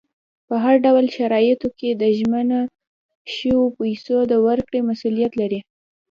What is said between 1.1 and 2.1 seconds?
شرایطو کې د